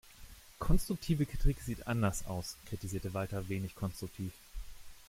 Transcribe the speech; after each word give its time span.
"Konstruktive 0.57 1.27
Kritik 1.27 1.61
sieht 1.61 1.85
anders 1.85 2.25
aus", 2.25 2.57
kritisierte 2.65 3.13
Walter 3.13 3.49
wenig 3.49 3.75
konstruktiv. 3.75 4.33